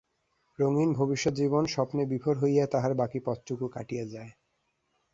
রঙিন 0.59 0.89
ভবিষ্যৎ 0.93 1.33
জীবন-স্বপ্নে 1.33 2.03
বিভোর 2.05 2.35
হইয়া 2.37 2.65
তাহার 2.67 2.93
বাকি 2.93 3.19
পথটুকু 3.25 3.65
কাটিয়া 3.67 4.05
যায়। 4.05 4.31